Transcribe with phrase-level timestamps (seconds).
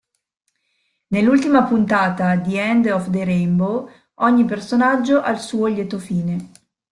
[1.09, 6.49] Nell'ultima puntata, "The End of The Rainbow", ogni personaggio ha il suo 'lieto fine'.